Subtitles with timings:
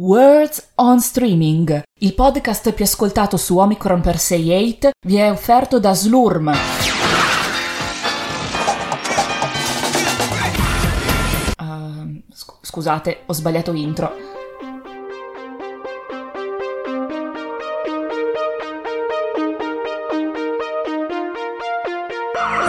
[0.00, 5.92] Words on Streaming, il podcast più ascoltato su Omicron per 68, vi è offerto da
[5.92, 6.52] Slurm.
[11.58, 14.14] Uh, sc- scusate, ho sbagliato intro.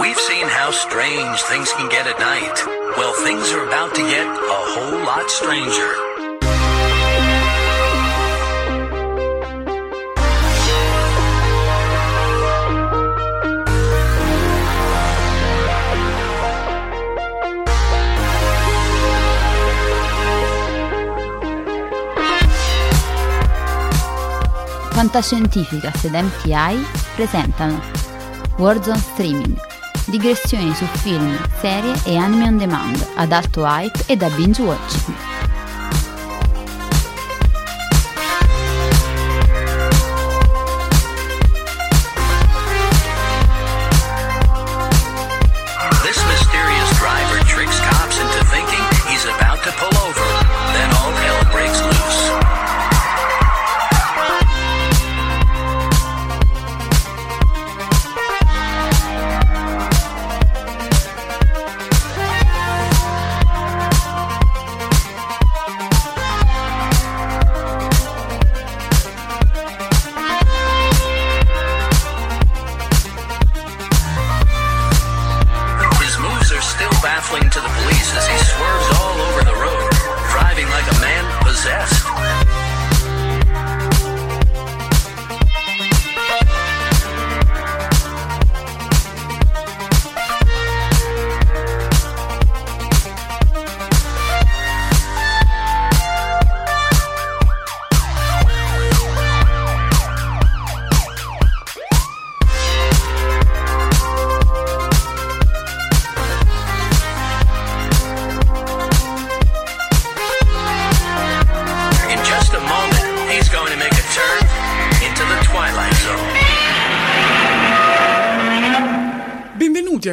[0.00, 2.66] We've seen how strange things can get at night.
[2.98, 6.09] Well, things are about to get a whole lot stranger.
[25.00, 26.84] Fantascientificast ed MTI
[27.14, 27.80] presentano
[28.58, 29.58] Warzone Streaming,
[30.04, 35.29] digressioni su film, serie e anime on demand ad alto hype e da binge watching.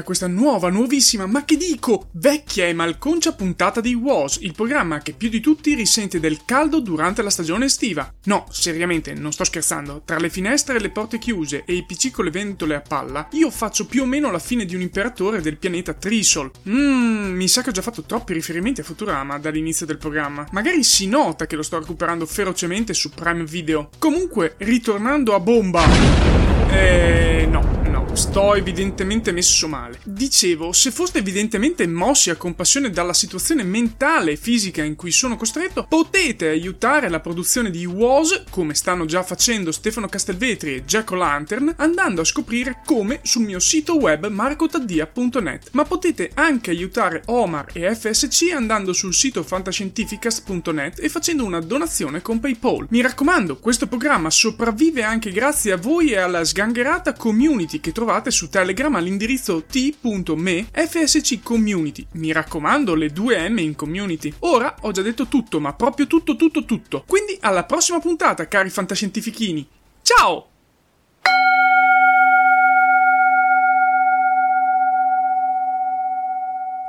[0.07, 5.12] Questa nuova, nuovissima, ma che dico, vecchia e malconcia puntata di Was, il programma che
[5.12, 8.09] più di tutti risente del caldo durante la stagione estiva.
[8.24, 12.12] No, seriamente, non sto scherzando, tra le finestre e le porte chiuse e i PC
[12.12, 15.42] con le ventole a palla, io faccio più o meno la fine di un imperatore
[15.42, 16.51] del pianeta Trisol.
[16.69, 20.48] Mmm, mi sa che ho già fatto troppi riferimenti a Futurama dall'inizio del programma.
[20.51, 23.89] Magari si nota che lo sto recuperando ferocemente su Prime Video.
[24.00, 26.56] Comunque, ritornando a bomba...
[26.69, 28.16] Eh, no, no.
[28.16, 30.00] sto evidentemente messo male.
[30.04, 35.38] Dicevo, se foste evidentemente mossi a compassione dalla situazione mentale e fisica in cui sono
[35.38, 41.12] costretto, potete aiutare la produzione di WOS, come stanno già facendo Stefano Castelvetri e Jack
[41.12, 45.69] O'Lantern, andando a scoprire come sul mio sito web marcotaddia.net.
[45.72, 52.22] Ma potete anche aiutare Omar e FSC andando sul sito fantascientificast.net e facendo una donazione
[52.22, 52.88] con PayPal.
[52.90, 58.31] Mi raccomando, questo programma sopravvive anche grazie a voi e alla sgangherata community che trovate
[58.31, 62.07] su Telegram all'indirizzo t.me fsc community.
[62.13, 64.33] Mi raccomando, le due M in community.
[64.39, 67.04] Ora ho già detto tutto, ma proprio tutto tutto tutto.
[67.06, 69.68] Quindi alla prossima puntata, cari fantascientifichini.
[70.01, 70.48] Ciao!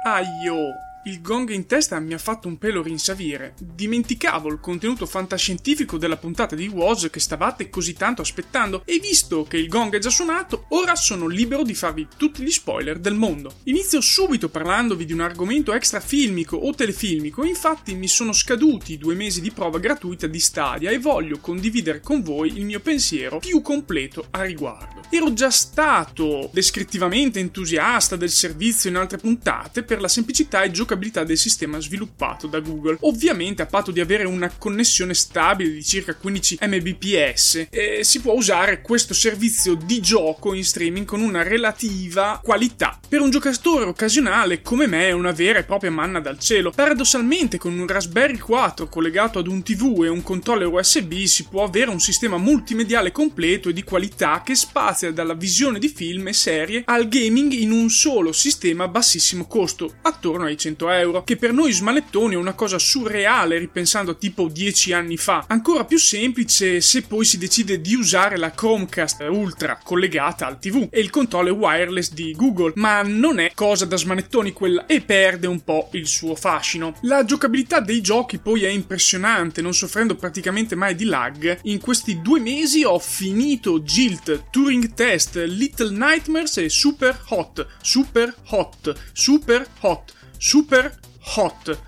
[0.04, 0.87] Aio!
[1.08, 3.54] Il gong in testa mi ha fatto un pelo rinsavire.
[3.58, 9.44] Dimenticavo il contenuto fantascientifico della puntata di Woz che stavate così tanto aspettando e visto
[9.44, 13.14] che il gong è già suonato, ora sono libero di farvi tutti gli spoiler del
[13.14, 13.54] mondo.
[13.64, 19.14] Inizio subito parlandovi di un argomento extra filmico o telefilmico, infatti mi sono scaduti due
[19.14, 23.62] mesi di prova gratuita di Stadia e voglio condividere con voi il mio pensiero più
[23.62, 25.00] completo a riguardo.
[25.08, 30.96] Ero già stato descrittivamente entusiasta del servizio in altre puntate per la semplicità e giocabilità
[30.98, 36.14] del sistema sviluppato da Google, ovviamente a patto di avere una connessione stabile di circa
[36.14, 42.40] 15 Mbps e si può usare questo servizio di gioco in streaming con una relativa
[42.42, 42.98] qualità.
[43.08, 46.72] Per un giocatore occasionale come me è una vera e propria manna dal cielo.
[46.72, 51.64] Paradossalmente con un Raspberry 4 collegato ad un TV e un controller USB si può
[51.64, 56.32] avere un sistema multimediale completo e di qualità che spazia dalla visione di film e
[56.32, 61.36] serie al gaming in un solo sistema a bassissimo costo, attorno ai 100 euro, che
[61.36, 65.44] per noi smanettoni è una cosa surreale ripensando a tipo 10 anni fa.
[65.48, 70.88] Ancora più semplice se poi si decide di usare la Chromecast Ultra collegata al TV
[70.90, 75.46] e il controller wireless di Google, ma non è cosa da smanettoni quella e perde
[75.46, 76.94] un po' il suo fascino.
[77.02, 81.58] La giocabilità dei giochi poi è impressionante, non soffrendo praticamente mai di lag.
[81.62, 88.34] In questi due mesi ho finito Jilt, Turing Test, Little Nightmares e Super Hot, Super
[88.48, 91.78] Hot, Super Hot super hot.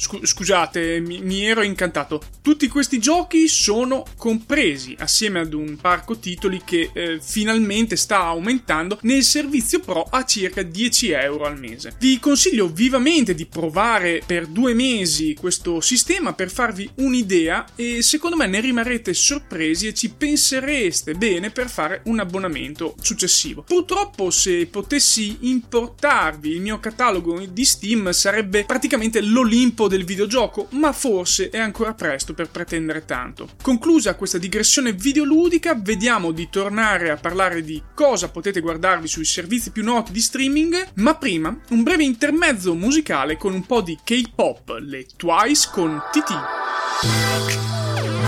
[0.00, 2.22] Scusate, mi, mi, ero incantato.
[2.40, 8.98] Tutti questi giochi sono compresi assieme ad un parco titoli che eh, finalmente sta aumentando
[9.02, 11.94] nel servizio Pro a circa 10 euro al mese.
[11.98, 18.36] Vi consiglio vivamente di provare per due mesi questo sistema per farvi un'idea e secondo
[18.36, 23.62] me ne rimarrete sorpresi e ci pensereste bene per fare un abbonamento successivo.
[23.62, 30.92] Purtroppo se potessi importarvi il mio catalogo di Steam sarebbe praticamente l'Olimpo del videogioco, ma
[30.92, 33.50] forse è ancora presto per pretendere tanto.
[33.60, 39.70] Conclusa questa digressione videoludica, vediamo di tornare a parlare di cosa potete guardarvi sui servizi
[39.70, 44.78] più noti di streaming, ma prima un breve intermezzo musicale con un po' di K-pop,
[44.80, 48.19] le Twice con TT.「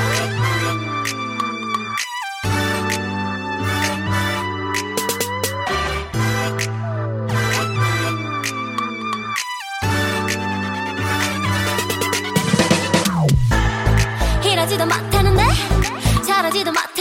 [14.72, 15.42] 잘하지도 못하는데
[16.26, 16.91] 잘하지도 못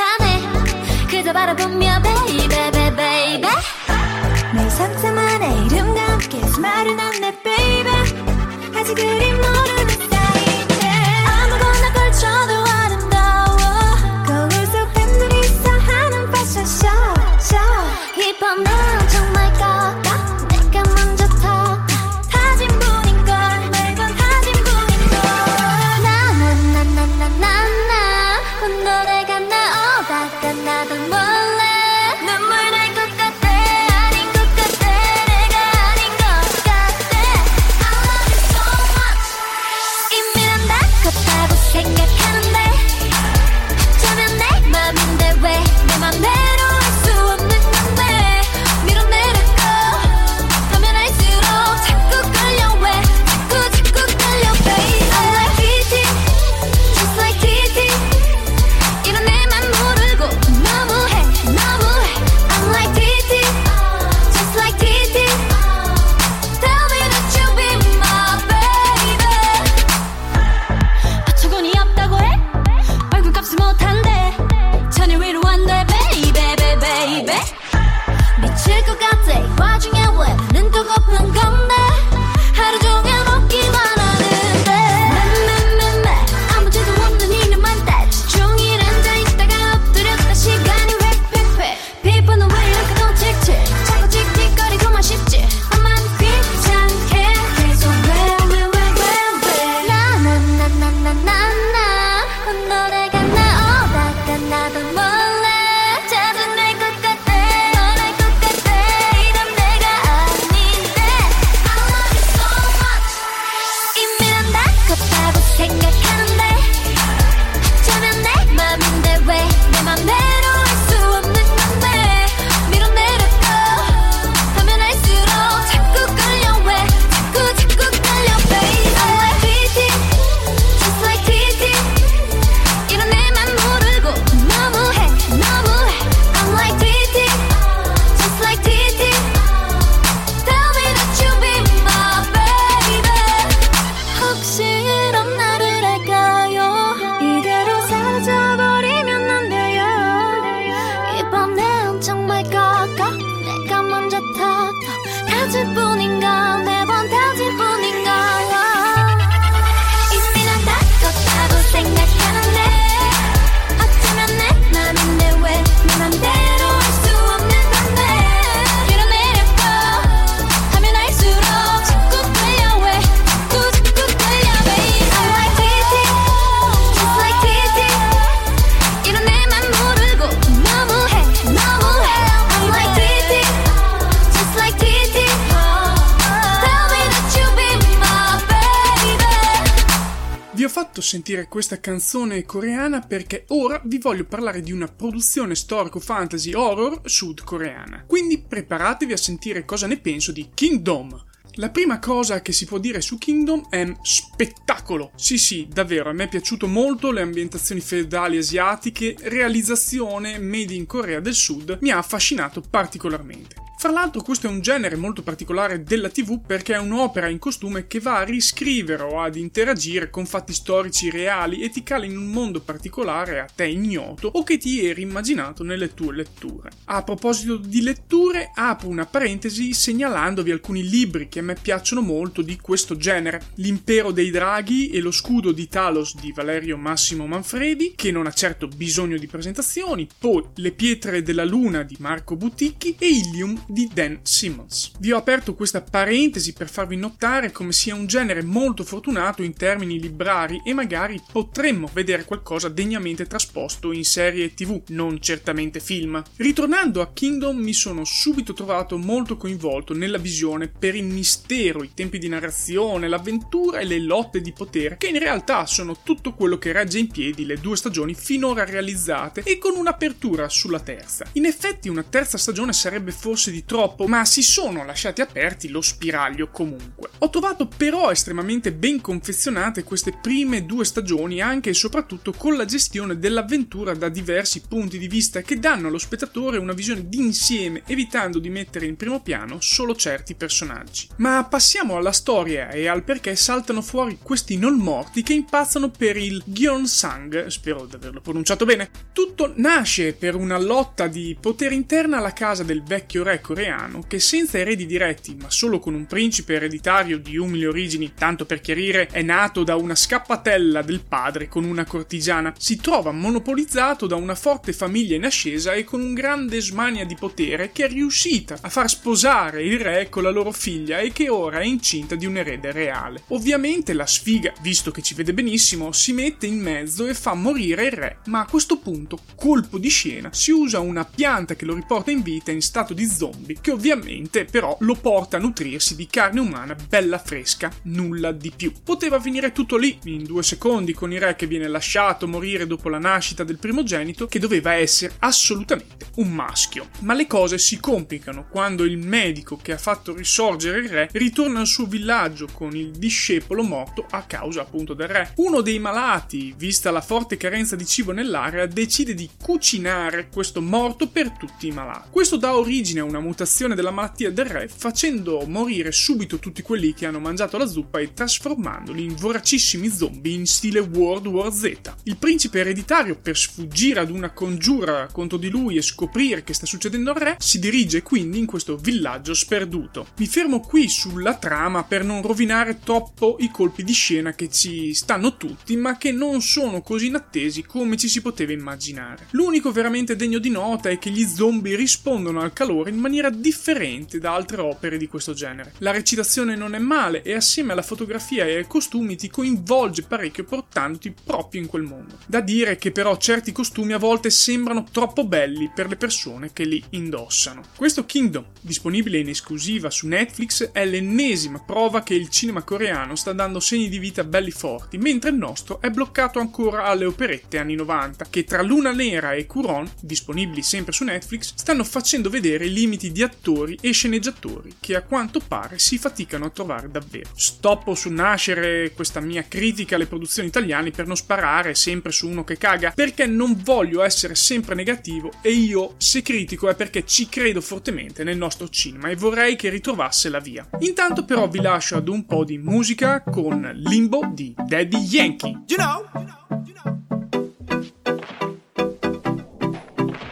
[191.52, 198.06] questa canzone coreana perché ora vi voglio parlare di una produzione storico-fantasy horror sudcoreana.
[198.08, 201.26] Quindi preparatevi a sentire cosa ne penso di Kingdom.
[201.56, 205.12] La prima cosa che si può dire su Kingdom è spettacolo.
[205.18, 210.86] Sì, sì, davvero, a me è piaciuto molto le ambientazioni feudali asiatiche, realizzazione made in
[210.86, 213.56] Corea del Sud mi ha affascinato particolarmente.
[213.82, 217.88] Fra l'altro questo è un genere molto particolare della TV perché è un'opera in costume
[217.88, 222.16] che va a riscrivere o ad interagire con fatti storici reali e ti cala in
[222.16, 226.70] un mondo particolare a te ignoto o che ti eri immaginato nelle tue letture.
[226.86, 232.44] A proposito di letture, apro una parentesi segnalandovi alcuni libri che a me piacciono molto
[232.44, 233.42] di questo genere.
[233.56, 238.32] L'impero dei draghi e lo scudo di Talos di Valerio Massimo Manfredi, che non ha
[238.32, 243.90] certo bisogno di presentazioni, poi Le pietre della luna di Marco Buticchi e Ilium di
[243.94, 244.92] Dan Simmons.
[245.00, 249.54] Vi ho aperto questa parentesi per farvi notare come sia un genere molto fortunato in
[249.54, 256.22] termini librari e magari potremmo vedere qualcosa degnamente trasposto in serie tv, non certamente film.
[256.36, 261.92] Ritornando a Kingdom mi sono subito trovato molto coinvolto nella visione per il mistero, i
[261.94, 266.58] tempi di narrazione, l'avventura e le lotte di potere che in realtà sono tutto quello
[266.58, 271.26] che regge in piedi le due stagioni finora realizzate e con un'apertura sulla terza.
[271.34, 275.82] In effetti una terza stagione sarebbe forse di troppo, ma si sono lasciati aperti lo
[275.82, 277.10] spiraglio comunque.
[277.20, 282.66] Ho trovato però estremamente ben confezionate queste prime due stagioni anche e soprattutto con la
[282.66, 288.40] gestione dell'avventura da diversi punti di vista che danno allo spettatore una visione d'insieme evitando
[288.40, 291.10] di mettere in primo piano solo certi personaggi.
[291.18, 296.18] Ma passiamo alla storia e al perché saltano fuori questi non morti che impazzano per
[296.18, 298.90] il Gyeongsang, spero di averlo pronunciato bene.
[299.12, 304.20] Tutto nasce per una lotta di potere interna alla casa del vecchio re coreano che
[304.20, 309.08] senza eredi diretti, ma solo con un principe ereditario di umili origini, tanto per chiarire,
[309.08, 314.36] è nato da una scappatella del padre con una cortigiana, si trova monopolizzato da una
[314.36, 318.70] forte famiglia in ascesa e con un grande smania di potere che è riuscita a
[318.70, 322.38] far sposare il re con la loro figlia e che ora è incinta di un
[322.38, 323.24] erede reale.
[323.30, 327.86] Ovviamente la sfiga, visto che ci vede benissimo, si mette in mezzo e fa morire
[327.86, 331.74] il re, ma a questo punto, colpo di scena, si usa una pianta che lo
[331.74, 335.96] riporta in vita in stato di zombie zombie, che ovviamente però lo porta a nutrirsi
[335.96, 338.72] di carne umana bella fresca, nulla di più.
[338.84, 342.90] Poteva finire tutto lì, in due secondi, con il re che viene lasciato morire dopo
[342.90, 346.90] la nascita del primogenito, che doveva essere assolutamente un maschio.
[347.00, 351.60] Ma le cose si complicano quando il medico che ha fatto risorgere il re ritorna
[351.60, 355.34] al suo villaggio con il discepolo morto a causa appunto del re.
[355.38, 361.08] Uno dei malati, vista la forte carenza di cibo nell'area, decide di cucinare questo morto
[361.08, 362.10] per tutti i malati.
[362.12, 366.94] Questo dà origine a una mutazione della malattia del re, facendo morire subito tutti quelli
[366.94, 371.72] che hanno mangiato la zuppa e trasformandoli in voracissimi zombie in stile World War Z.
[372.04, 376.66] Il principe ereditario, per sfuggire ad una congiura contro di lui e scoprire che sta
[376.66, 380.08] succedendo al re, si dirige quindi in questo villaggio sperduto.
[380.18, 384.94] Mi fermo qui sulla trama per non rovinare troppo i colpi di scena che ci
[384.94, 389.28] stanno tutti, ma che non sono così inattesi come ci si poteva immaginare.
[389.32, 393.30] L'unico veramente degno di nota è che gli zombie rispondono al calore in maniera maniera
[393.30, 395.74] differente da altre opere di questo genere.
[395.80, 400.46] La recitazione non è male e assieme alla fotografia e ai costumi ti coinvolge parecchio
[400.46, 402.20] portandoti proprio in quel mondo.
[402.26, 406.64] Da dire che però certi costumi a volte sembrano troppo belli per le persone che
[406.64, 407.64] li indossano.
[407.76, 413.34] Questo Kingdom, disponibile in esclusiva su Netflix, è l'ennesima prova che il cinema coreano sta
[413.34, 417.76] dando segni di vita belli forti, mentre il nostro è bloccato ancora alle operette anni
[417.76, 422.72] 90, che tra Luna Nera e Curon, disponibili sempre su Netflix, stanno facendo vedere i
[422.72, 427.30] limiti di attori e sceneggiatori che a quanto pare si faticano a trovare davvero.
[427.34, 432.44] Stoppo sul nascere questa mia critica alle produzioni italiane per non sparare sempre su uno
[432.44, 437.30] che caga, perché non voglio essere sempre negativo e io, se critico, è perché ci
[437.30, 440.68] credo fortemente nel nostro cinema e vorrei che ritrovasse la via.
[440.80, 445.64] Intanto però vi lascio ad un po' di musica con Limbo di Daddy Yankee.
[445.68, 446.06] You know,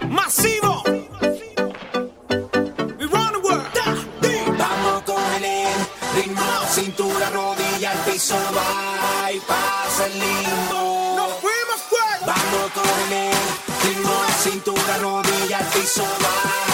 [0.10, 0.69] Massivo.
[15.80, 16.69] be so wild.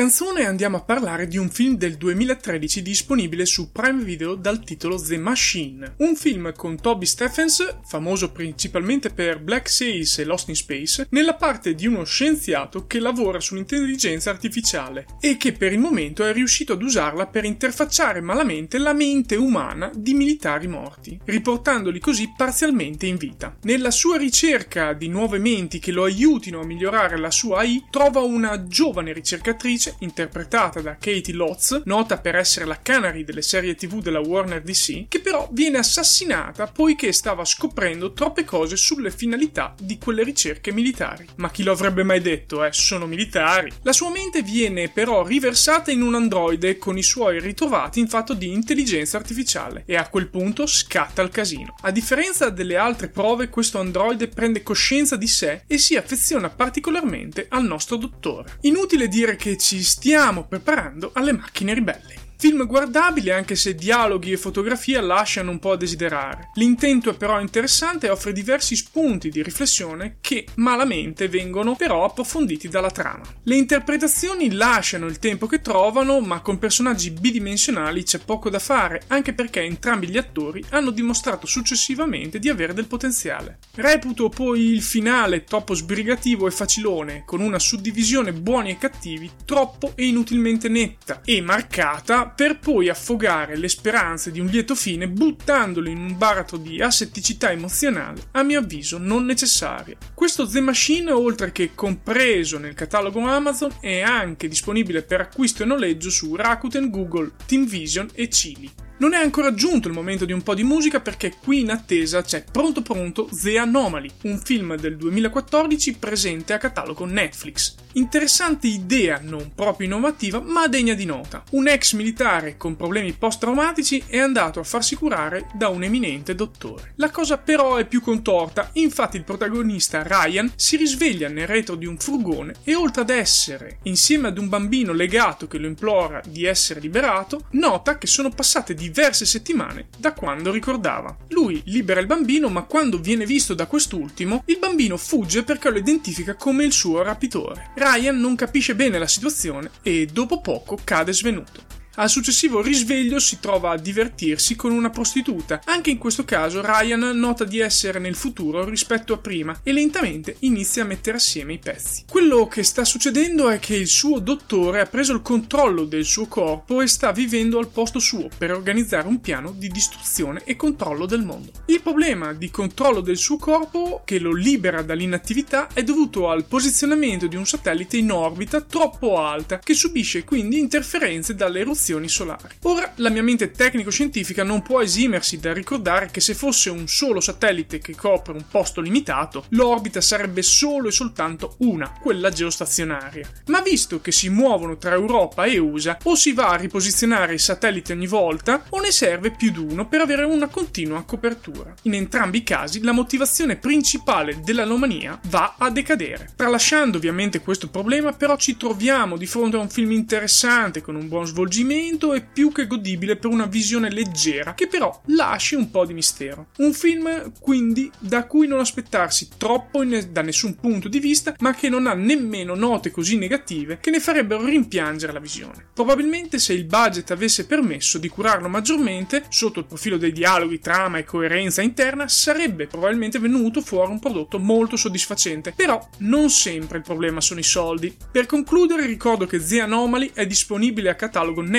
[0.00, 4.98] Canzone andiamo a parlare di un film del 2013 disponibile su Prime Video dal titolo
[4.98, 10.56] The Machine, un film con Toby Stephens, famoso principalmente per Black Sails e Lost in
[10.56, 16.24] Space, nella parte di uno scienziato che lavora sull'intelligenza artificiale e che per il momento
[16.24, 22.32] è riuscito ad usarla per interfacciare malamente la mente umana di militari morti, riportandoli così
[22.34, 23.54] parzialmente in vita.
[23.64, 28.20] Nella sua ricerca di nuove menti che lo aiutino a migliorare la sua AI, trova
[28.20, 34.00] una giovane ricercatrice interpretata da Katie Lotz, nota per essere la Canary delle serie TV
[34.00, 39.98] della Warner DC, che però viene assassinata poiché stava scoprendo troppe cose sulle finalità di
[39.98, 41.26] quelle ricerche militari.
[41.36, 42.72] Ma chi lo avrebbe mai detto, eh?
[42.72, 43.70] Sono militari.
[43.82, 48.34] La sua mente viene però riversata in un androide con i suoi ritrovati in fatto
[48.34, 51.74] di intelligenza artificiale e a quel punto scatta il casino.
[51.82, 57.46] A differenza delle altre prove, questo androide prende coscienza di sé e si affeziona particolarmente
[57.48, 58.58] al nostro dottore.
[58.62, 62.29] Inutile dire che ci stiamo preparando alle macchine ribelli.
[62.40, 66.48] Film guardabile anche se dialoghi e fotografia lasciano un po' a desiderare.
[66.54, 72.70] L'intento è però interessante e offre diversi spunti di riflessione che malamente vengono però approfonditi
[72.70, 73.24] dalla trama.
[73.42, 79.02] Le interpretazioni lasciano il tempo che trovano, ma con personaggi bidimensionali c'è poco da fare,
[79.08, 83.58] anche perché entrambi gli attori hanno dimostrato successivamente di avere del potenziale.
[83.74, 89.92] Reputo poi il finale troppo sbrigativo e facilone, con una suddivisione buoni e cattivi troppo
[89.94, 95.88] e inutilmente netta e marcata per poi affogare le speranze di un lieto fine buttandolo
[95.88, 99.96] in un baratro di asetticità emozionale, a mio avviso non necessaria.
[100.14, 105.66] Questo The Machine, oltre che compreso nel catalogo Amazon, è anche disponibile per acquisto e
[105.66, 108.70] noleggio su Rakuten, Google, Team Vision e Chili.
[109.00, 112.20] Non è ancora giunto il momento di un po' di musica perché qui in attesa
[112.20, 117.76] c'è Pronto Pronto The Anomaly, un film del 2014 presente a catalogo Netflix.
[117.94, 121.42] Interessante idea, non proprio innovativa, ma degna di nota.
[121.52, 126.92] Un ex militare con problemi post-traumatici è andato a farsi curare da un eminente dottore.
[126.96, 131.86] La cosa però è più contorta, infatti il protagonista Ryan si risveglia nel retro di
[131.86, 136.44] un furgone e oltre ad essere insieme ad un bambino legato che lo implora di
[136.44, 138.88] essere liberato, nota che sono passate diverse
[139.24, 141.16] settimane da quando ricordava.
[141.28, 145.78] Lui libera il bambino, ma quando viene visto da quest'ultimo, il bambino fugge perché lo
[145.78, 147.70] identifica come il suo rapitore.
[147.74, 151.79] Ryan non capisce bene la situazione e dopo poco cade svenuto.
[152.00, 155.60] Al successivo risveglio si trova a divertirsi con una prostituta.
[155.66, 160.36] Anche in questo caso Ryan nota di essere nel futuro rispetto a prima e lentamente
[160.38, 162.04] inizia a mettere assieme i pezzi.
[162.08, 166.26] Quello che sta succedendo è che il suo dottore ha preso il controllo del suo
[166.26, 171.04] corpo e sta vivendo al posto suo per organizzare un piano di distruzione e controllo
[171.04, 171.50] del mondo.
[171.66, 177.26] Il problema di controllo del suo corpo che lo libera dall'inattività è dovuto al posizionamento
[177.26, 182.54] di un satellite in orbita troppo alta che subisce quindi interferenze dalle eruzioni solari.
[182.62, 187.20] Ora la mia mente tecnico-scientifica non può esimersi da ricordare che se fosse un solo
[187.20, 193.28] satellite che copre un posto limitato, l'orbita sarebbe solo e soltanto una, quella geostazionaria.
[193.46, 197.38] Ma visto che si muovono tra Europa e USA, o si va a riposizionare i
[197.38, 201.74] satelliti ogni volta, o ne serve più di uno per avere una continua copertura.
[201.82, 206.30] In entrambi i casi la motivazione principale dell'anomalia va a decadere.
[206.36, 211.08] Tralasciando ovviamente questo problema, però ci troviamo di fronte a un film interessante con un
[211.08, 215.84] buon svolgimento e più che godibile per una visione leggera che però lasci un po'
[215.84, 216.48] di mistero.
[216.58, 221.54] Un film quindi da cui non aspettarsi troppo in- da nessun punto di vista, ma
[221.54, 225.66] che non ha nemmeno note così negative che ne farebbero rimpiangere la visione.
[225.72, 230.98] Probabilmente se il budget avesse permesso di curarlo maggiormente, sotto il profilo dei dialoghi, trama
[230.98, 235.52] e coerenza interna, sarebbe probabilmente venuto fuori un prodotto molto soddisfacente.
[235.54, 237.94] Però non sempre il problema sono i soldi.
[238.10, 241.58] Per concludere ricordo che The Anomaly è disponibile a catalogo Netflix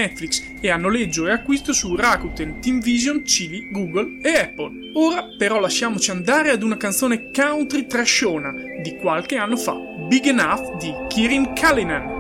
[0.59, 4.91] e a noleggio e acquisto su Rakuten, TeamVision, Chili, Google e Apple.
[4.93, 9.73] Ora però lasciamoci andare ad una canzone country trashona di qualche anno fa,
[10.07, 12.19] Big Enough di Kirin Cullinan.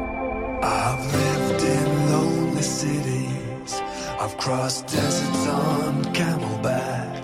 [0.63, 3.81] I've lived in lonely cities.
[4.19, 7.19] I've crossed deserts on camelback.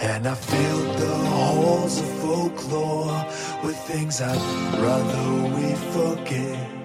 [0.00, 3.26] And I filled the halls of folklore
[3.62, 4.36] with things I'd
[4.80, 6.81] rather we forget.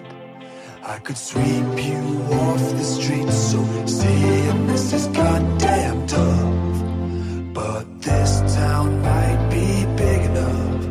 [0.87, 1.99] I could sweep you
[2.31, 7.53] off the streets, so seeing this is goddamn tough.
[7.53, 10.85] But this town might be big enough.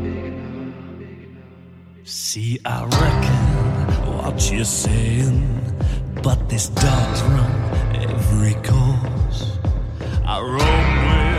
[2.05, 5.41] See, I reckon what you're saying,
[6.23, 7.51] but this dog's run
[7.95, 9.57] every course.
[10.27, 10.89] I roam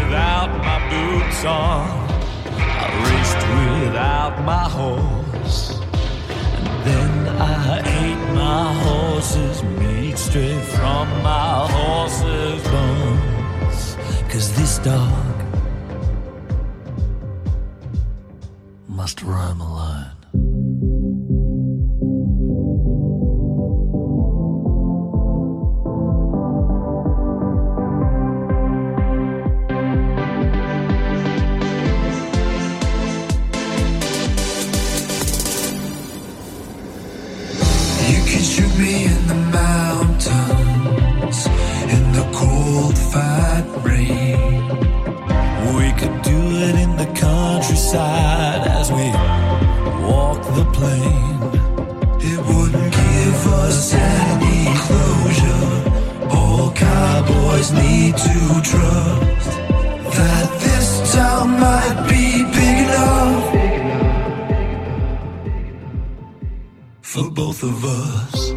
[0.02, 2.10] without my boots on,
[2.58, 3.44] I raced
[3.86, 5.80] without my horse,
[6.58, 7.97] and then I
[8.38, 13.98] my horse's meat straight from my horse's bones.
[14.32, 15.36] Cause this dog
[18.88, 19.97] must roam alone.
[45.98, 49.08] Could do it in the countryside as we
[50.08, 51.38] walk the plain.
[52.22, 55.70] It wouldn't give us any closure.
[56.38, 58.40] All cowboys need to
[58.72, 59.52] trust
[60.18, 63.44] that this town might be big enough
[67.02, 68.57] for both of us.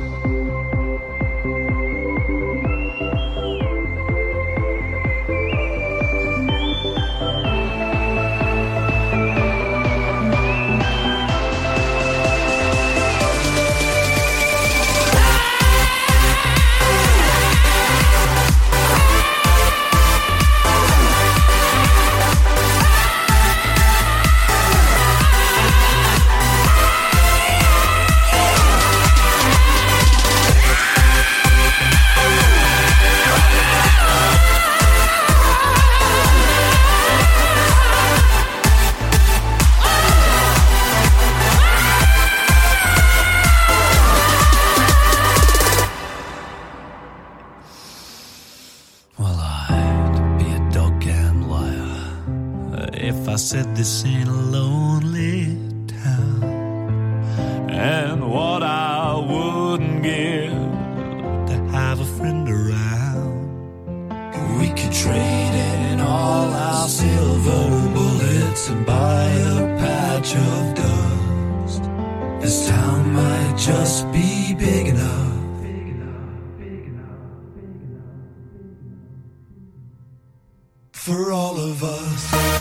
[81.10, 82.59] For all of us.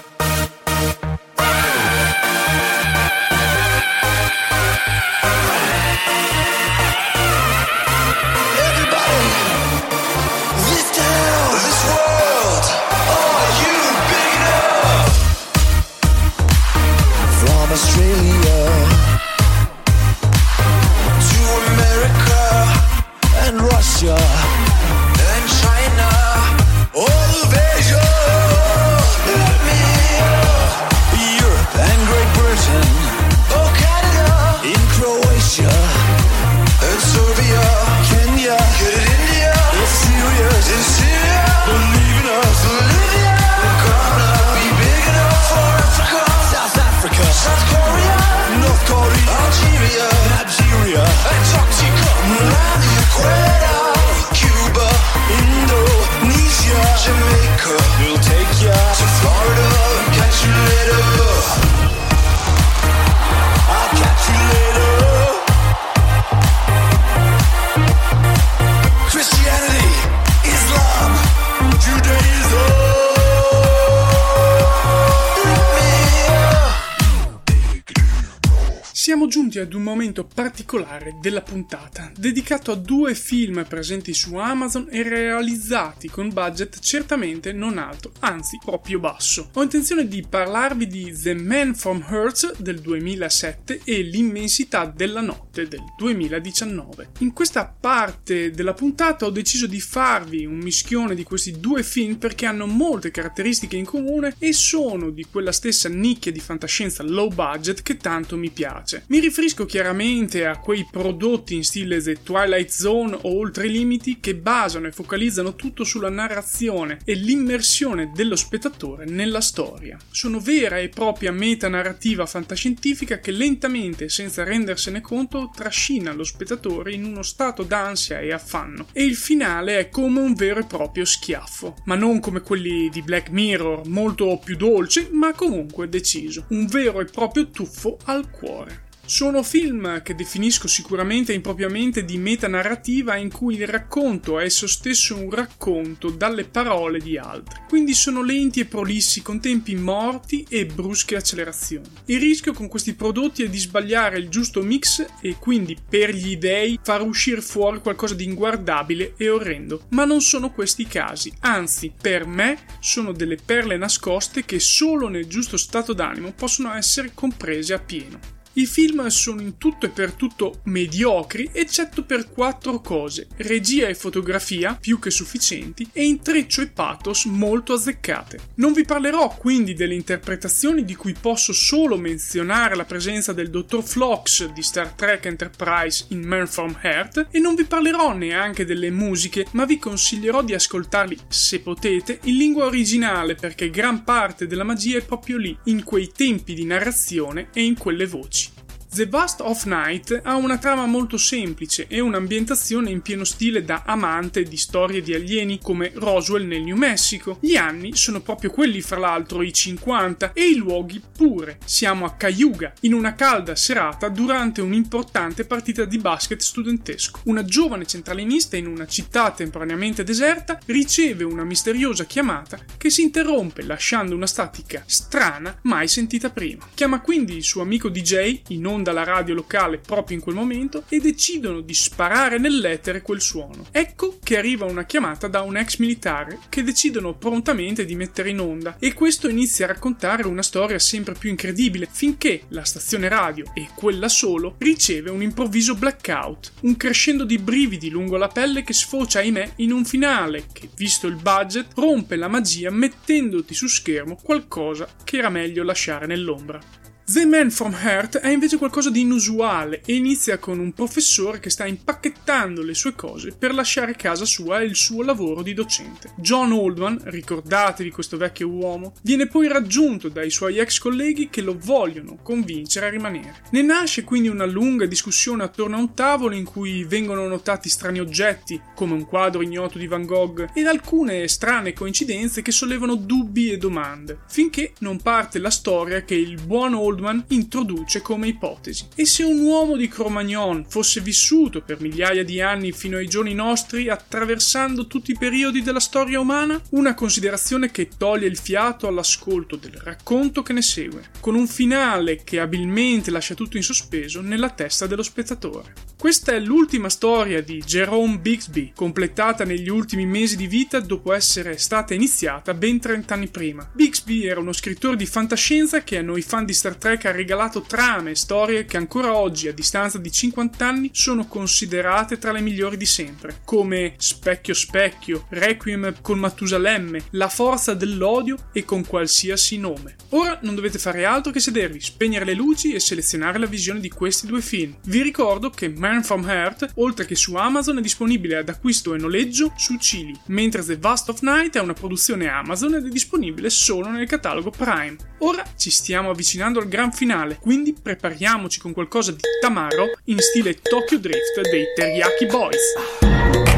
[80.59, 87.53] Particolare della puntata, dedicato a due film presenti su Amazon e realizzati con budget certamente
[87.53, 89.49] non alto, anzi proprio basso.
[89.53, 95.67] Ho intenzione di parlarvi di The Man from Earth del 2007 e L'immensità della notte
[95.69, 97.11] del 2019.
[97.19, 102.15] In questa parte della puntata ho deciso di farvi un mischione di questi due film
[102.15, 107.29] perché hanno molte caratteristiche in comune e sono di quella stessa nicchia di fantascienza low
[107.29, 109.03] budget che tanto mi piace.
[109.07, 114.19] Mi riferisco chiaramente a quei prodotti in stile The Twilight Zone o Oltre i limiti
[114.19, 119.97] che basano e focalizzano tutto sulla narrazione e l'immersione dello spettatore nella storia.
[120.11, 127.05] Sono vera e propria metanarrativa fantascientifica che lentamente senza rendersene conto trascina lo spettatore in
[127.05, 131.75] uno stato d'ansia e affanno e il finale è come un vero e proprio schiaffo,
[131.85, 136.99] ma non come quelli di Black Mirror, molto più dolce ma comunque deciso, un vero
[136.99, 138.87] e proprio tuffo al cuore.
[139.09, 145.15] Sono film che definisco sicuramente impropriamente di metanarrativa in cui il racconto è esso stesso
[145.15, 147.59] un racconto dalle parole di altri.
[147.67, 151.87] Quindi sono lenti e prolissi con tempi morti e brusche accelerazioni.
[152.05, 156.37] Il rischio con questi prodotti è di sbagliare il giusto mix e quindi per gli
[156.37, 159.85] dei far uscire fuori qualcosa di inguardabile e orrendo.
[159.89, 165.07] Ma non sono questi i casi, anzi per me sono delle perle nascoste che solo
[165.07, 168.37] nel giusto stato d'animo possono essere comprese appieno.
[168.59, 173.95] I film sono in tutto e per tutto mediocri, eccetto per quattro cose: regia e
[173.95, 178.39] fotografia più che sufficienti e intreccio e pathos molto azzeccate.
[178.55, 183.81] Non vi parlerò quindi delle interpretazioni di cui posso solo menzionare la presenza del dottor
[183.81, 188.91] Phlox di Star Trek Enterprise in Man from Earth e non vi parlerò neanche delle
[188.91, 194.65] musiche, ma vi consiglierò di ascoltarli, se potete, in lingua originale perché gran parte della
[194.65, 198.47] magia è proprio lì, in quei tempi di narrazione e in quelle voci.
[198.91, 203.83] The Vast of Night ha una trama molto semplice e un'ambientazione in pieno stile da
[203.85, 207.37] amante di storie di alieni come Roswell nel New Mexico.
[207.39, 211.59] Gli anni sono proprio quelli, fra l'altro, i 50 e i luoghi pure.
[211.65, 217.19] Siamo a Cayuga, in una calda serata durante un'importante partita di basket studentesco.
[217.25, 223.61] Una giovane centralinista in una città temporaneamente deserta riceve una misteriosa chiamata che si interrompe
[223.61, 226.67] lasciando una statica strana mai sentita prima.
[226.73, 230.83] Chiama quindi il suo amico DJ in onda alla radio locale proprio in quel momento
[230.89, 233.67] e decidono di sparare nell'etere quel suono.
[233.71, 238.39] Ecco che arriva una chiamata da un ex militare che decidono prontamente di mettere in
[238.39, 243.51] onda e questo inizia a raccontare una storia sempre più incredibile finché la stazione radio
[243.53, 248.73] e quella solo riceve un improvviso blackout, un crescendo di brividi lungo la pelle che
[248.73, 254.17] sfocia ahimè in un finale che, visto il budget, rompe la magia mettendoti su schermo
[254.21, 256.78] qualcosa che era meglio lasciare nell'ombra.
[257.11, 261.49] The Man from Earth è invece qualcosa di inusuale e inizia con un professore che
[261.49, 266.11] sta impacchettando le sue cose per lasciare casa sua e il suo lavoro di docente.
[266.17, 271.57] John Oldman, ricordatevi questo vecchio uomo, viene poi raggiunto dai suoi ex colleghi che lo
[271.59, 273.41] vogliono convincere a rimanere.
[273.49, 277.99] Ne nasce quindi una lunga discussione attorno a un tavolo in cui vengono notati strani
[277.99, 283.49] oggetti, come un quadro ignoto di Van Gogh, ed alcune strane coincidenze che sollevano dubbi
[283.49, 288.87] e domande, finché non parte la storia che il buon Oldman Goldman introduce come ipotesi.
[288.95, 293.33] E se un uomo di Cro-Magnon fosse vissuto per migliaia di anni fino ai giorni
[293.33, 296.61] nostri, attraversando tutti i periodi della storia umana?
[296.71, 302.23] Una considerazione che toglie il fiato all'ascolto del racconto che ne segue, con un finale
[302.23, 305.87] che abilmente lascia tutto in sospeso nella testa dello spettatore.
[305.97, 311.57] Questa è l'ultima storia di Jerome Bixby, completata negli ultimi mesi di vita dopo essere
[311.57, 313.69] stata iniziata ben 30 anni prima.
[313.73, 317.11] Bixby era uno scrittore di fantascienza che a noi fan di Star Trek Trek ha
[317.11, 322.31] regalato trame e storie che ancora oggi, a distanza di 50 anni, sono considerate tra
[322.31, 328.83] le migliori di sempre, come Specchio Specchio, Requiem con Matusalemme, La forza dell'odio e con
[328.87, 329.97] qualsiasi nome.
[330.09, 333.89] Ora non dovete fare altro che sedervi, spegnere le luci e selezionare la visione di
[333.89, 334.75] questi due film.
[334.85, 338.97] Vi ricordo che Man from Earth, oltre che su Amazon, è disponibile ad acquisto e
[338.97, 343.51] noleggio su Chili, mentre The Vast of Night è una produzione Amazon ed è disponibile
[343.51, 344.95] solo nel catalogo Prime.
[345.19, 350.61] Ora ci stiamo avvicinando al gran finale, quindi prepariamoci con qualcosa di tamaro in stile
[350.61, 353.48] Tokyo Drift dei Teriyaki Boys.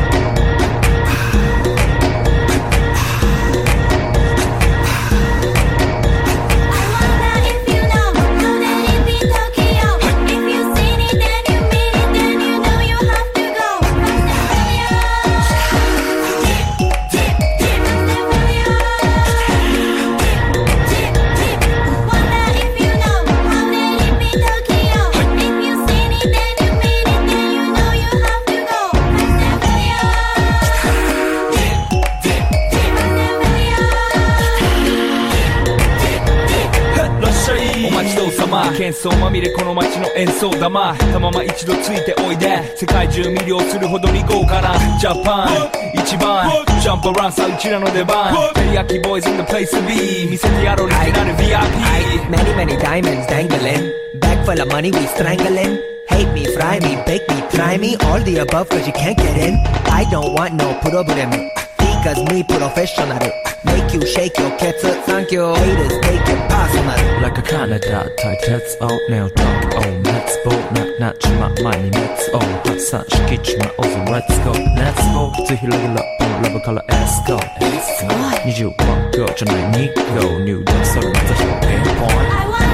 [38.73, 46.49] 喧騒まみれこの街の演奏玉たまま一度ついておいで世界中魅了するほどに豪華なジャパン一番
[46.81, 53.91] ジャンプアランさうちらの出番テリヤキボーイズ in the place to be 見せてやろうリジナル VIP Many, many diamonds dangling.
[54.21, 55.81] Bag full of money, we strangling.
[56.07, 57.97] Hate me, fry me, bake me, try me.
[58.05, 59.55] All the above, cause you can't get in.
[59.91, 61.60] I don't want no problem.
[62.03, 63.19] Cause me professional.
[63.63, 67.21] Make you shake your cats up, thank you Haters take it personal.
[67.21, 70.51] Like a Canada tight heads out now Drunk on let's go
[70.99, 74.51] 낮추마 많이 let's go 확산시키지마 어서 let's go.
[74.75, 76.01] Let's go 뒤힐러기 러브
[76.41, 78.07] 러브 you let's go Let's go
[78.45, 82.70] 25번 거전에 니고 뉴 덕서로 맞아 pinpoint I want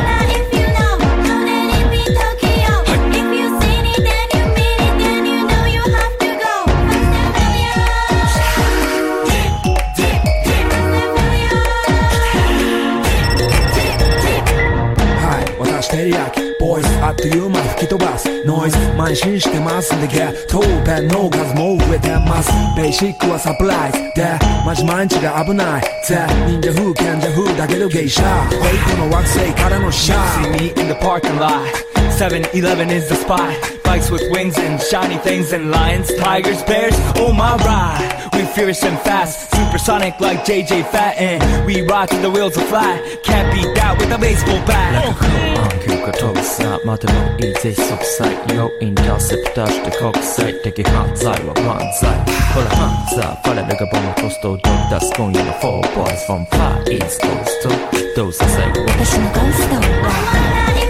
[17.03, 31.67] あっという間吹き飛ばすノイズ慢心してますんでゲットペンの数も増えてますベーシックはサプライズでマジ毎日が危ないぜ忍者風賢者風だけど芸者フェイクの惑星からのシャ See me in the parking lot
[32.19, 33.53] 7-Eleven is the spot
[33.83, 38.83] Bikes with wings and shiny things and lions, tigers, bears, oh my ride We fierce
[38.85, 43.75] and fast, supersonic like JJ Fatten We ride till the wheels are flat Can't beat
[43.88, 44.92] out with a baseball bat.
[44.94, 45.28] 落語
[45.62, 52.12] 暗記が特産までもいいぜ即歳要因だセプターして国際的犯罪は犯罪
[52.54, 58.16] ほら犯罪彼らがボムコストをドクタース今夜の 4boys from far east coast.
[58.16, 60.87] どうさせ私のゴースト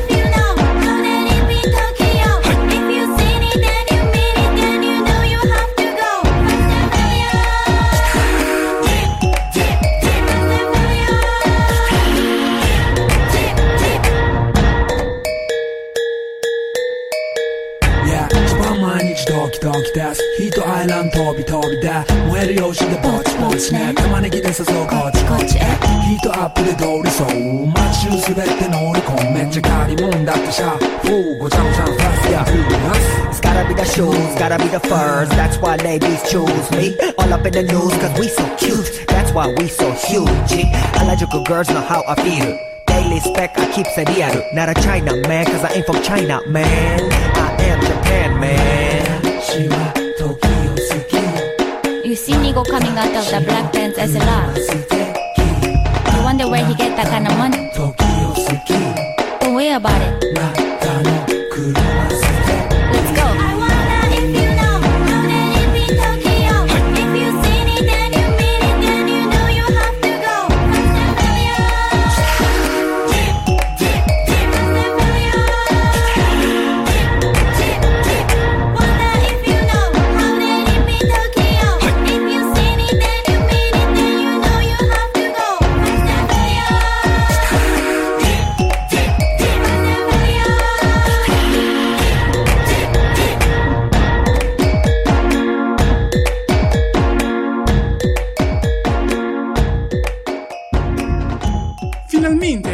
[24.56, 25.60] 玉ねぎで誘うこっちこっちへ
[26.08, 35.28] ヒートアップで通りそう街中滑って乗り込むめっちゃ借りもんだってシャフーごちゃごちゃファスやフーナス It's gotta be the shoes, gotta be the furs.
[35.30, 36.96] That's why ladies choose me.
[37.18, 39.06] All up in the news, cause we so cute.
[39.08, 40.66] That's why we so huge.
[41.00, 42.58] Allergical girls know how I feel.
[42.86, 44.44] Daily spec, I keep it real.
[44.52, 47.35] Not a China man, cause I ain't from China, man.
[52.57, 54.57] See coming out of the black pants as a lot.
[56.15, 57.69] You wonder where he get that kind of money?
[59.39, 60.36] Don't worry about it.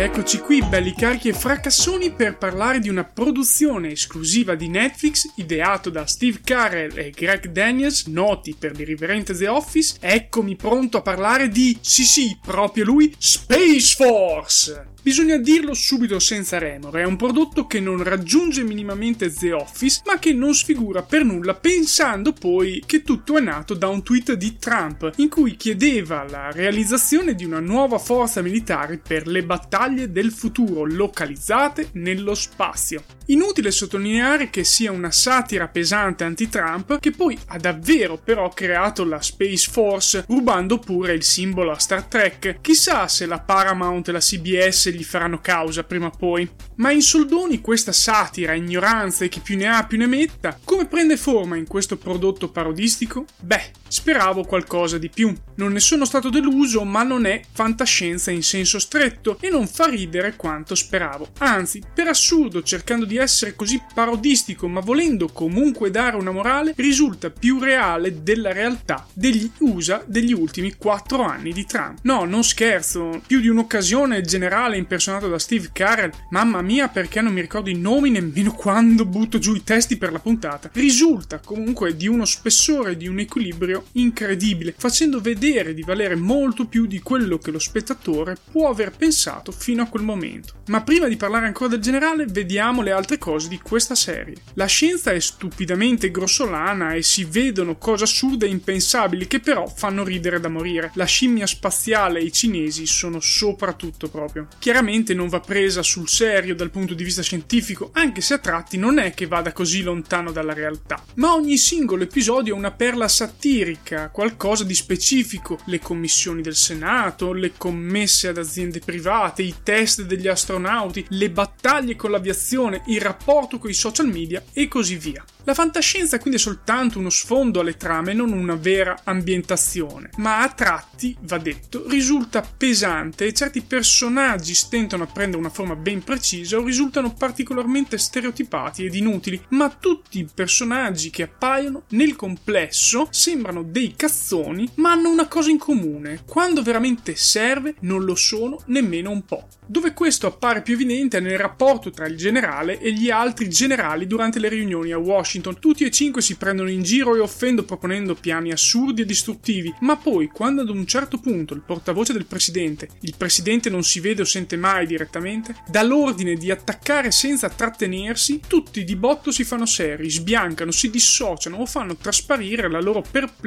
[0.03, 5.89] Eccoci qui, belli carichi e fracassoni, per parlare di una produzione esclusiva di Netflix ideato
[5.89, 9.95] da Steve Carell e Greg Daniels, noti per l'irriverente The Office.
[10.01, 14.92] Eccomi pronto a parlare di, sì sì, proprio lui, Space Force!
[15.03, 20.17] Bisogna dirlo subito senza remore, è un prodotto che non raggiunge minimamente The Office, ma
[20.17, 24.55] che non sfigura per nulla pensando poi che tutto è nato da un tweet di
[24.57, 30.31] Trump in cui chiedeva la realizzazione di una nuova forza militare per le battaglie del
[30.31, 33.03] futuro localizzate nello spazio.
[33.27, 39.21] Inutile sottolineare che sia una satira pesante anti-Trump che poi ha davvero però creato la
[39.21, 42.57] Space Force rubando pure il simbolo a Star Trek.
[42.59, 46.49] Chissà se la Paramount e la CBS gli faranno causa prima o poi.
[46.75, 50.87] Ma in soldoni questa satira, ignoranza e chi più ne ha più ne metta, come
[50.87, 53.25] prende forma in questo prodotto parodistico?
[53.39, 55.31] Beh, speravo qualcosa di più.
[55.55, 59.85] Non ne sono stato deluso, ma non è fantascienza in senso stretto e non fa
[59.85, 61.29] ridere quanto speravo.
[61.39, 67.29] Anzi, per assurdo, cercando di essere così parodistico, ma volendo comunque dare una morale, risulta
[67.29, 71.99] più reale della realtà degli USA degli ultimi 4 anni di Trump.
[72.01, 77.21] No, non scherzo, più di un'occasione il generale impersonato da Steve Carell, mamma mia perché
[77.21, 81.39] non mi ricordo i nomi nemmeno quando butto giù i testi per la puntata, risulta
[81.39, 86.85] comunque di uno spessore e di un equilibrio incredibile, facendo vedere di valere molto più
[86.85, 90.61] di quello che lo spettatore può aver pensato fino a quel momento.
[90.67, 94.35] Ma prima di parlare ancora del generale, vediamo le altre cose di questa serie.
[94.53, 100.03] La scienza è stupidamente grossolana e si vedono cose assurde e impensabili che però fanno
[100.03, 100.91] ridere da morire.
[100.95, 104.47] La scimmia spaziale e i cinesi sono soprattutto proprio.
[104.59, 108.77] Chiaramente non va presa sul serio dal punto di vista scientifico, anche se a tratti
[108.77, 111.03] non è che vada così lontano dalla realtà.
[111.15, 113.72] Ma ogni singolo episodio è una perla satirica,
[114.11, 115.59] qualcosa di specifico.
[115.65, 121.95] Le commissioni del Senato, le commesse ad aziende private, i test degli astronauti, le battaglie
[121.95, 125.23] con l'aviazione, il rapporto con i social media e così via.
[125.45, 130.49] La fantascienza quindi è soltanto uno sfondo alle trame, non una vera ambientazione, ma a
[130.49, 136.57] tratti, va detto, risulta pesante e certi personaggi stentano a prendere una forma ben precisa
[136.57, 143.62] o risultano particolarmente stereotipati ed inutili, ma tutti i personaggi che appaiono nel complesso sembrano
[143.63, 149.11] dei cazzoni, ma hanno una cosa in comune, quando veramente serve non lo sono nemmeno
[149.11, 149.47] un po'.
[149.65, 154.07] Dove questo appare più evidente è nel rapporto tra il generale e gli altri generali
[154.07, 155.59] durante le riunioni a Washington.
[155.59, 159.95] Tutti e cinque si prendono in giro e offendo proponendo piani assurdi e distruttivi, ma
[159.95, 164.21] poi quando ad un certo punto il portavoce del presidente, il presidente non si vede
[164.21, 169.65] o sente mai direttamente, dà l'ordine di attaccare senza trattenersi, tutti di botto si fanno
[169.65, 173.42] seri, sbiancano, si dissociano o fanno trasparire la loro perplessità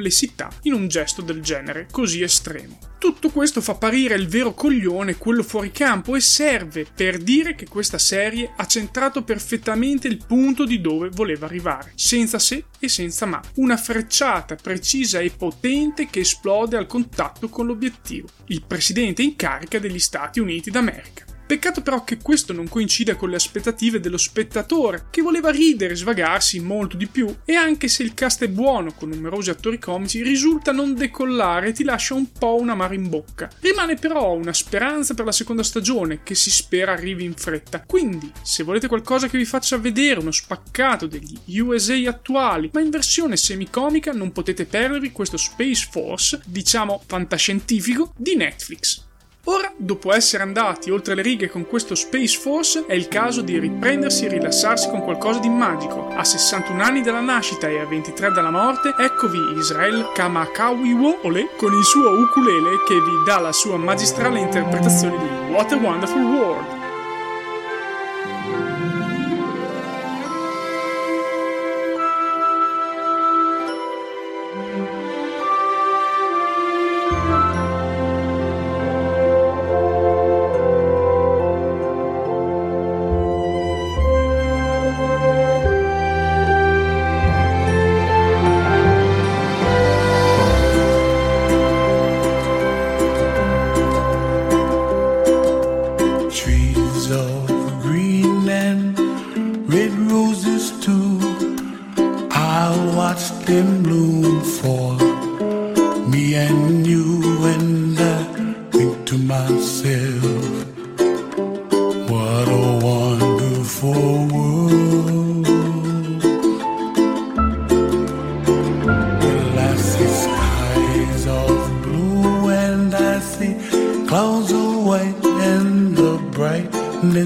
[0.63, 2.79] in un gesto del genere così estremo.
[2.99, 7.67] Tutto questo fa apparire il vero coglione, quello fuori campo, e serve per dire che
[7.67, 13.25] questa serie ha centrato perfettamente il punto di dove voleva arrivare, senza se e senza
[13.25, 13.41] ma.
[13.55, 19.77] Una frecciata precisa e potente che esplode al contatto con l'obiettivo, il presidente in carica
[19.77, 21.26] degli Stati Uniti d'America.
[21.47, 25.95] Peccato però che questo non coincida con le aspettative dello spettatore, che voleva ridere e
[25.95, 30.21] svagarsi molto di più, e anche se il cast è buono, con numerosi attori comici,
[30.21, 33.49] risulta non decollare e ti lascia un po' un amaro in bocca.
[33.61, 37.81] Rimane però una speranza per la seconda stagione, che si spera arrivi in fretta.
[37.87, 42.89] Quindi, se volete qualcosa che vi faccia vedere uno spaccato degli USA attuali, ma in
[42.89, 49.06] versione semicomica, non potete perdervi questo Space Force, diciamo fantascientifico, di Netflix.
[49.49, 53.57] Ora, dopo essere andati oltre le righe con questo Space Force, è il caso di
[53.57, 56.09] riprendersi e rilassarsi con qualcosa di magico.
[56.09, 61.73] A 61 anni dalla nascita e a 23 dalla morte, eccovi Israel Kamakawiwo Ole con
[61.73, 66.76] il suo ukulele che vi dà la sua magistrale interpretazione di What a Wonderful World.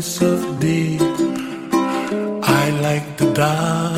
[0.01, 0.97] Of day.
[2.41, 3.90] I like the dark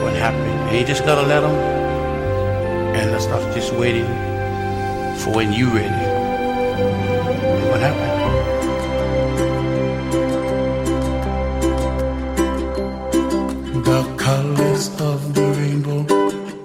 [0.00, 0.40] going happen.
[0.68, 1.54] And you just gotta let them
[2.94, 4.06] and the stuff just waiting
[5.18, 6.04] for when you ready.
[7.70, 8.12] What happened?
[13.84, 16.06] The colors of the rainbow,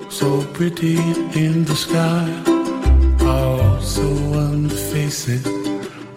[0.09, 0.97] so pretty
[1.33, 2.27] in the sky,
[3.21, 5.45] are also on the faces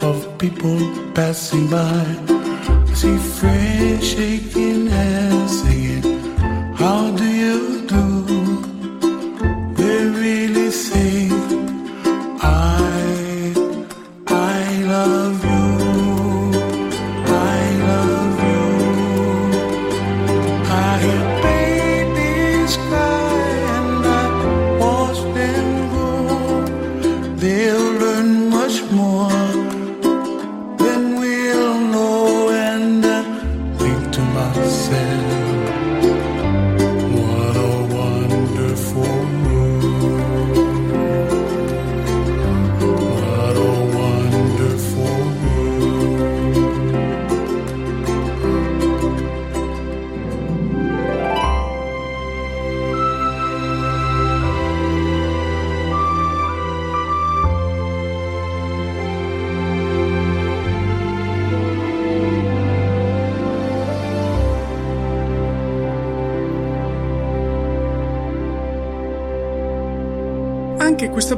[0.03, 0.79] of people
[1.15, 2.05] passing by.
[2.91, 5.63] I see friends shaking hands,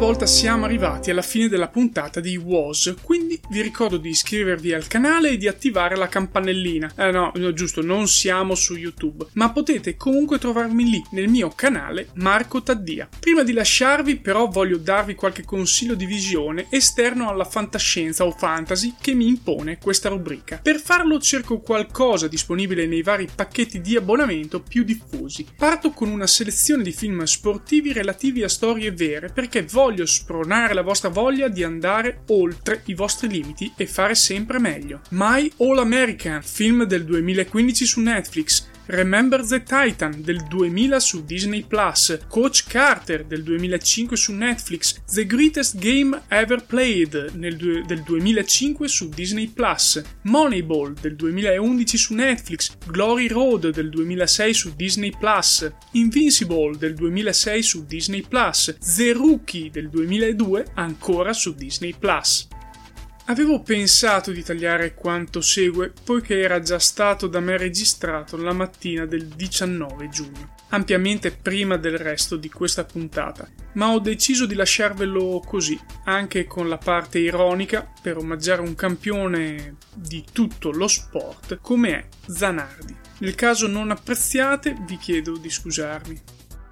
[0.05, 3.24] volta siamo arrivati alla fine della puntata di Was, quindi
[3.55, 6.95] vi ricordo di iscrivervi al canale e di attivare la campanellina.
[6.97, 11.51] Eh no, no, giusto, non siamo su YouTube, ma potete comunque trovarmi lì nel mio
[11.51, 13.09] canale Marco Taddia.
[13.21, 18.95] Prima di lasciarvi però voglio darvi qualche consiglio di visione esterno alla fantascienza o fantasy
[19.01, 20.59] che mi impone questa rubrica.
[20.61, 25.47] Per farlo cerco qualcosa disponibile nei vari pacchetti di abbonamento più diffusi.
[25.57, 30.83] Parto con una selezione di film sportivi relativi a storie vere perché voglio spronare la
[30.83, 33.43] vostra voglia di andare oltre i vostri limiti
[33.77, 35.01] e fare sempre meglio.
[35.11, 38.69] My All American, film del 2015 su Netflix.
[38.87, 45.25] Remember the Titan del 2000 su Disney Plus, Coach Carter del 2005 su Netflix, The
[45.25, 52.77] Greatest Game Ever Played du- del 2005 su Disney Plus, Moneyball del 2011 su Netflix,
[52.87, 59.71] Glory Road del 2006 su Disney Plus, Invincible del 2006 su Disney Plus, The Rookie
[59.71, 62.49] del 2002 ancora su Disney Plus.
[63.27, 69.07] Avevo pensato di tagliare quanto segue poiché era già stato da me registrato la mattina
[69.07, 75.41] del 19 giugno, ampiamente prima del resto di questa puntata, ma ho deciso di lasciarvelo
[75.43, 81.91] così, anche con la parte ironica per omaggiare un campione di tutto lo sport come
[81.93, 82.95] è Zanardi.
[83.21, 86.21] Nel caso non apprezziate vi chiedo di scusarmi.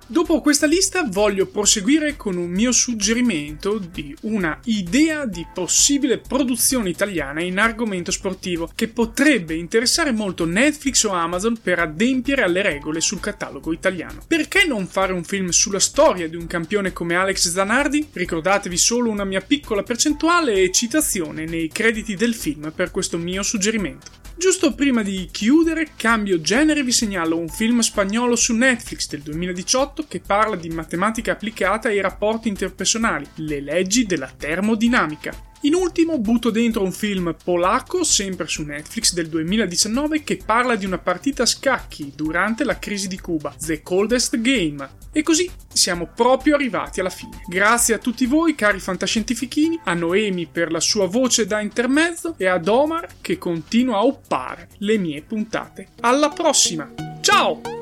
[0.07, 6.91] Dopo questa lista voglio proseguire con un mio suggerimento di una idea di possibile produzione
[6.91, 13.01] italiana in argomento sportivo che potrebbe interessare molto Netflix o Amazon per adempiere alle regole
[13.01, 14.23] sul catalogo italiano.
[14.27, 18.09] Perché non fare un film sulla storia di un campione come Alex Zanardi?
[18.13, 23.43] Ricordatevi solo una mia piccola percentuale e citazione nei crediti del film per questo mio
[23.43, 24.22] suggerimento.
[24.35, 30.07] Giusto prima di chiudere, cambio genere vi segnalo un film spagnolo su Netflix del 2018
[30.09, 35.51] che parla di matematica applicata ai rapporti interpersonali, le leggi della termodinamica.
[35.65, 40.85] In ultimo butto dentro un film polacco, sempre su Netflix del 2019, che parla di
[40.85, 44.89] una partita a scacchi durante la crisi di Cuba, The Coldest Game.
[45.13, 47.43] E così siamo proprio arrivati alla fine.
[47.47, 52.47] Grazie a tutti voi, cari fantascientifichini, a Noemi per la sua voce da intermezzo e
[52.47, 55.89] ad Omar che continua a oppare le mie puntate.
[56.01, 56.93] Alla prossima!
[57.21, 57.82] Ciao!